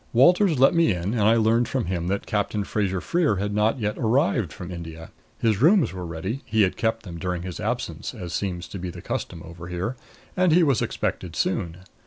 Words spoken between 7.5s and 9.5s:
absence, as seems to be the custom